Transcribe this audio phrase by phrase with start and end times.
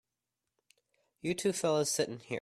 [1.21, 2.39] You two fellas sit in here.